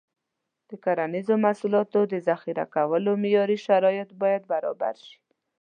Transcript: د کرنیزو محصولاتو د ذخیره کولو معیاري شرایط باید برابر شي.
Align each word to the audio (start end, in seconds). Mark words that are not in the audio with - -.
د 0.69 0.71
کرنیزو 0.83 1.33
محصولاتو 1.45 1.99
د 2.13 2.13
ذخیره 2.27 2.65
کولو 2.75 3.11
معیاري 3.23 3.57
شرایط 3.67 4.09
باید 4.21 4.43
برابر 4.53 4.95
شي. 5.05 5.17